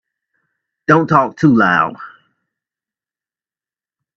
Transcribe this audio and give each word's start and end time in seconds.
Don't 0.87 1.05
talk 1.05 1.37
too 1.37 1.53
loud. 1.55 1.95